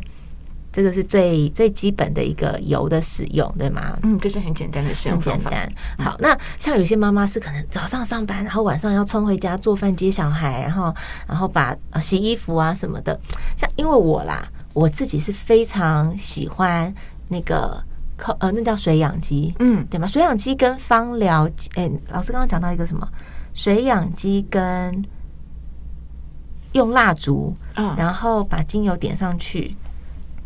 [0.75, 3.97] 这个是最最基本的一个油的使用，对吗？
[4.03, 5.51] 嗯，这是很简单的使用方法。
[5.51, 6.07] 很简单。
[6.07, 10.95] 好，那像有些妈妈是可能早上上班，然后晚上要冲回家做饭、接小孩，然后
[11.29, 13.19] 然后把洗衣服啊什么的。
[13.57, 16.93] 像因为我啦，我自己是非常喜欢
[17.29, 17.83] 那个。
[18.39, 20.07] 呃，那叫水养机，嗯，对吗？
[20.07, 23.07] 水养机跟芳疗，哎，老师刚刚讲到一个什么？
[23.53, 25.05] 水养机跟
[26.73, 29.77] 用蜡烛，嗯，然后把精油点上去，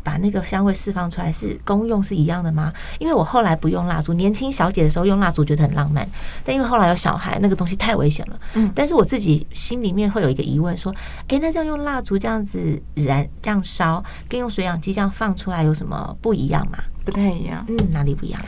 [0.08, 2.72] 把那个香味释放出来，是功用是一样的吗？
[2.98, 6.08] 因为我后来不用蜡烛，年轻小姐的时候用蜡烛觉得很浪漫，
[6.42, 10.90] 但因为后来有小孩，那个东西太危险了，嗯，但是我自己心里面会有一个疑问，说，
[11.26, 16.78] 哎，那这样用蜡烛这样子燃这样烧，跟用水氧机这样放出来有什么不一样吗？
[17.04, 18.40] 不太一样，嗯，哪里不一样？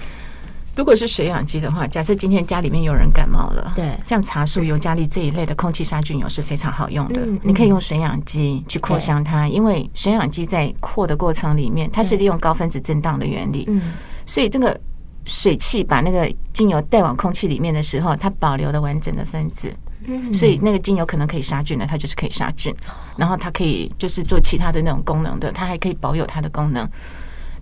[0.76, 7.20] 如果是水氧机的话，假设今天家里面有人感冒了，对，像茶树、尤加利这一类的空气杀菌油是非常好用的。
[7.20, 13.92] 嗯，你可以用水氧机去扩香它，因为水氧机在扩的过程里面，它是利用高分子震荡的原理，嗯，
[14.24, 14.80] 所以这个
[15.26, 19.70] 水汽把那个精油带往空气里面的时候，它保留了完整的分子，
[20.06, 22.74] 嗯，所以那个精油可能可以杀菌的，它就是可以杀菌，
[23.16, 26.88] 然后它可以就是做其他的那种功能的，它还可以保有它的功能。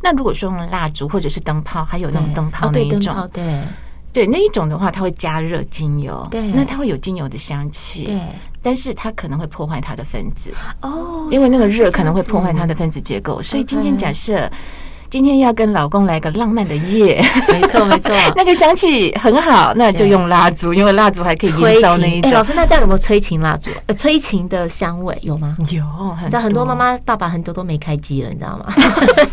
[0.02, 3.60] 那如果说用蜡烛或者是灯泡，还有那种灯泡那一种，对。
[4.10, 8.20] 对，那一种的话，它会加热精油，对，那它会有精油的香气，对，
[8.62, 14.50] 但是它可能会破坏它的分子哦，因为那个热可能会破坏它的分子结构，所以今天假设。
[15.10, 22.32] 今天要跟老公来个浪漫的夜，没错没错， 那个香气很好，那就用蜡烛，因为蜡烛还可以营造那一种。
[22.38, 23.70] 老师，那这样有没有催情蜡烛？
[23.86, 25.56] 呃，催情的香味有吗？
[25.70, 25.82] 有，
[26.22, 28.66] 你知道很多妈妈爸爸很多都没开机了，你知道吗？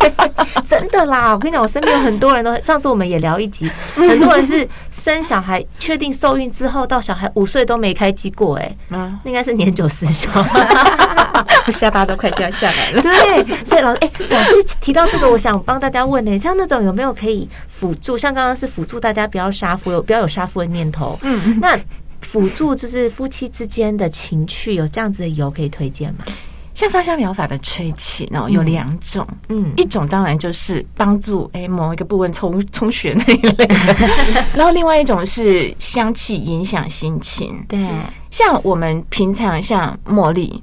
[0.70, 10.30] 真的啦，我跟你讲，我身边有很多人都，上次我们也聊一集，很多人是生小孩确定受孕之后，到小孩五岁都没开机过，哎，嗯，应该是年久失修，
[11.68, 13.02] 我 下巴都快掉下来了。
[13.02, 15.56] 对，所以老师，哎，老师提到这个，我想。
[15.66, 18.18] 帮大家问呢，像那种有没有可以辅助？
[18.18, 21.18] 像刚刚是辅助大家不要杀夫，有不要有杀夫的念头。
[21.24, 21.76] 嗯，那
[22.22, 26.26] 辅助就是夫妻之间的情趣，有这样子的油可以推荐吗？
[26.76, 29.26] 像芳香疗法的催情哦，有两种。
[29.48, 33.76] 嗯，一种当然就是帮助哎某一个部分充充 血那一类的，
[34.54, 37.66] 然后另外一种是香气影响心情。
[37.68, 37.80] 对，
[38.30, 40.62] 像我们平常像茉莉对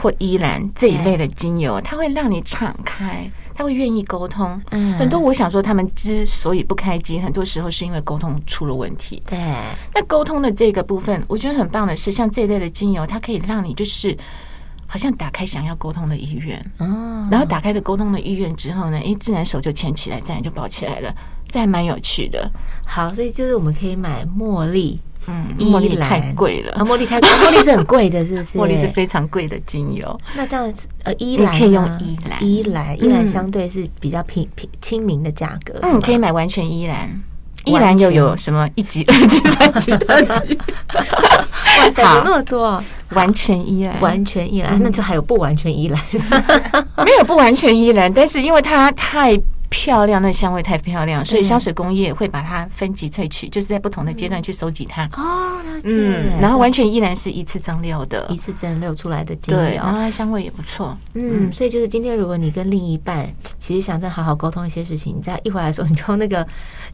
[0.00, 3.30] 或依兰这一类的精油，它会让你敞开。
[3.58, 9.22] 他会愿意沟通，嗯，很多我想说，他们之所以不开机，很多时候是因为沟通出了问题。
[9.24, 9.38] 对，
[9.94, 14.14] 那沟通的这个部分，我觉得很棒的是，像这一类的精油，它可以让你就是
[14.86, 16.58] 好像打开想要沟通的意愿。
[16.76, 21.10] 哦，然后打开的沟通的意愿之后呢，哎，自然手就牵起来，自然就抱起来了，
[21.48, 22.50] 这还蛮有趣的。
[22.84, 28.58] 好，所以就是我们可以买茉莉，嗯，茉莉太贵了啊，茉莉太贵，茉莉是很贵的，是不是？
[28.58, 30.20] 茉莉是非常贵的精油。
[30.34, 37.08] 那这样子，呃，依兰可以用依兰，依兰，依兰相对是比较平平亲民的价格，嗯，可以买完全依兰。
[37.64, 40.56] 依兰又有什么一级、二级、 三级、二级？
[40.94, 42.80] 哇塞，有那么多！
[43.10, 46.00] 完全依兰，完全依兰，那就还有不完全依兰，
[47.04, 49.36] 没有不完全依兰，但是因为它太。
[49.70, 55.04] 漂亮，那香味太漂亮，所以香水工业会把它分级萃取，就是在不同的阶段去收集它。
[55.12, 55.52] 哦。
[55.84, 60.96] 嗯，然后完全依然是一次蒸馏的，一次蒸馏出来的精油，对，然后它香味也不错。
[61.14, 66.44] 嗯，所以就是今天，如果你跟另一半其实想再好好沟通一些事情，你再一回来的时候，你就那个，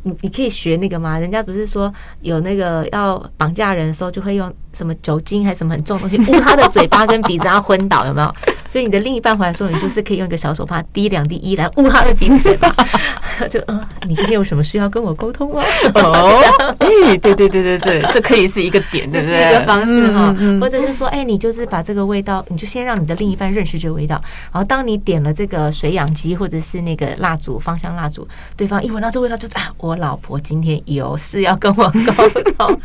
[0.03, 1.19] 你你可以学那个吗？
[1.19, 1.93] 人家不是说
[2.23, 8.35] 有那个要绑架人的时候，就会用什么酒精还是什么很重的东西捂他的嘴巴跟鼻子，让他昏倒，有没有？
[8.73, 12.75] 所以你的另一半回来的时候，你就是可以用一个小手帕滴两滴依兰捂他的鼻子嘴巴。
[13.51, 15.63] 就呃，你今天有什么事要跟我沟通吗？
[15.95, 16.43] 哦，
[16.79, 19.51] 哎，对对对对对，这可以是一个点，对不对？
[19.51, 24.21] 一个方式哈，或者是说，哎，你就是把这个味道，你就先让你的另一半认识这个味道，
[24.53, 32.81] 然后当你点了这个水氧机或者是那个蜡烛芳香蜡烛，对方一闻到这味道就啊，我老婆今天有事要跟我沟通，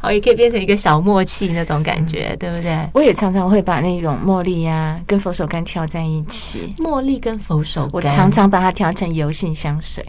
[0.00, 2.88] 好，也可以变成一个小默契那种感觉，对不对？
[2.94, 10.02] 我也常常会把那种茉莉呀跟佛手柑调在一起，茉莉跟佛手柑，我常常把它调成油性香水。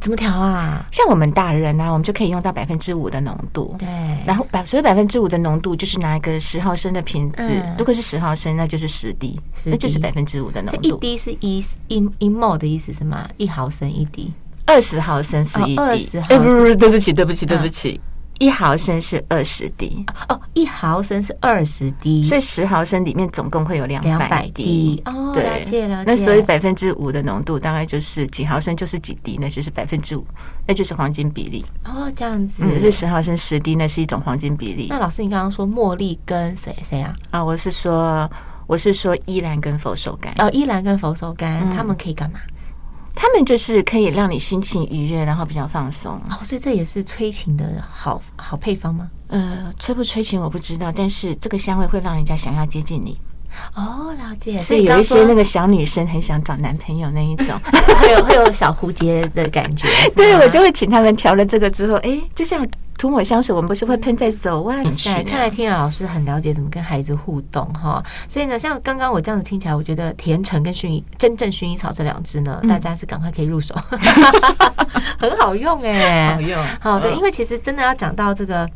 [0.00, 0.84] 怎么调啊？
[0.90, 3.76] 像我们大人呢、啊，我们就可以用到百分之五的浓度。
[3.78, 3.86] 对，
[4.26, 10.80] 然后百所以百分之五的浓度就是拿一个十毫升的瓶子，嗯、如果是十毫升，那就是十滴，滴那就是百分之五的浓度。
[10.82, 13.28] 一滴是一一一 ml 的意思是吗？
[13.36, 14.32] 一毫升一滴，
[14.64, 16.20] 二十毫升是一滴。
[16.28, 18.00] 不不不，对不起，对不起，对不起。
[18.02, 25.32] 嗯一毫升是二十滴哦，一毫升是二十滴，所以十毫升里面总共会有两百滴哦。
[25.32, 26.10] 对，了解了解。
[26.10, 30.26] 那所以百分之五的浓度大概就是几毫升就是几滴，那就是百分之五，
[30.66, 32.12] 那就是黄金比例哦。
[32.14, 34.86] 这样子，嗯，所以十毫升十滴那是一种黄金比例。
[34.90, 37.16] 那老师，你刚刚说茉莉跟谁谁啊？
[37.30, 38.30] 啊，我是说
[38.66, 42.40] 我是说依兰跟佛手柑哦，依兰跟佛手柑，他们可以干嘛？
[43.16, 49.10] 他们就是可以让你心情愉悦，然后比较放松哦，所以这也是催情的好好配方吗？
[49.28, 53.18] 呃，催不催情我不知道，但是这个香味会让人家想要接近你。
[53.74, 54.58] 哦，了解。
[54.58, 57.58] 所以有一些那个小女生很想找男朋友那一种，
[58.00, 59.86] 会有会有小蝴蝶的感觉。
[60.14, 62.66] 对，我就会请他们调了这个之后，哎，就像。
[62.98, 65.22] 涂抹香水，我们不是会喷在手腕上？
[65.24, 68.02] 看来 Tina 老师很了解怎么跟孩子互动哈。
[68.26, 73.74] 所以呢，像刚刚我这样子听起来，我觉得甜橙跟薰衣真正薰衣草这两支呢，大家是赶快可以入手，
[75.20, 76.64] 很好用哎，好用。
[76.80, 78.66] 好的，因为其实真的要讲到这个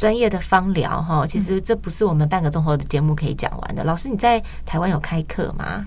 [0.00, 3.84] 专业的芳疗哈，其实这不是我们半个钟头的节目可以讲完的。
[3.84, 5.84] 老师，你在台湾有开课吗？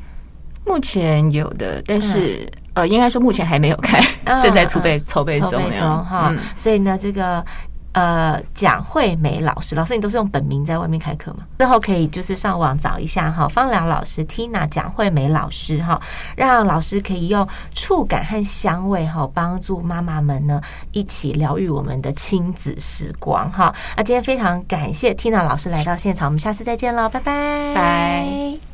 [0.67, 3.99] 目前有的，但是呃，应该说目前还没有开，
[4.39, 5.49] 正在筹备筹备中
[6.05, 6.31] 哈。
[6.55, 7.43] 所以呢，这个。
[7.93, 11.45] 呃，蒋惠美老师，老师你都是用本名在外面开课吗？
[11.59, 16.01] 之后可以就是上网找一下哈，芳疗老师 Tina 蒋惠美老师哈，
[16.35, 20.59] 让老师可以用触感和香味哈，帮助妈妈们呢
[20.91, 23.73] 一起疗愈我们的亲子时光哈。
[23.95, 28.72] 那今天非常感谢 Tina 老师来到现场，我们下次再见喽，拜拜，拜。